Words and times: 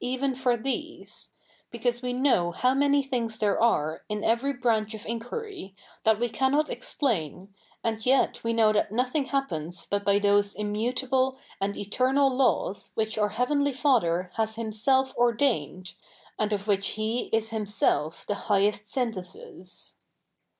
i 0.03 0.33
for 0.33 0.57
these; 0.57 1.29
because 1.69 2.01
we 2.01 2.11
know 2.11 2.49
how 2.49 2.73
many 2.73 3.03
thi?igs 3.03 3.37
there 3.37 3.61
are, 3.61 4.01
i?i 4.09 4.17
every 4.23 4.51
branch 4.51 4.95
of 4.95 5.05
inquiry, 5.05 5.75
that 6.01 6.19
we 6.19 6.27
ca7inot 6.27 6.69
explain, 6.69 7.53
and 7.83 8.03
yet 8.03 8.43
we 8.43 8.51
knoiv 8.51 8.73
that 8.73 8.89
iiothing 8.89 9.27
happens 9.27 9.85
but 9.85 10.03
by 10.03 10.17
those 10.17 10.55
immutable 10.55 11.37
and 11.61 11.77
ete?'nal 11.77 12.35
laws 12.35 12.89
which 12.95 13.15
our 13.19 13.29
Heavenly 13.29 13.73
Father 13.73 14.31
has 14.37 14.55
Himself 14.55 15.15
ordained, 15.15 15.93
ajid 16.39 16.51
of 16.51 16.67
which 16.67 16.87
He 16.97 17.29
is 17.31 17.51
Himself 17.51 18.25
the 18.25 18.33
highest 18.49 18.91
synthesis. 18.91 19.97